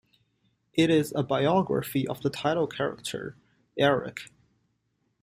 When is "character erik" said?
2.65-4.31